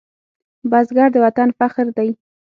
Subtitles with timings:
[0.69, 2.09] بزګر د وطن فخر دی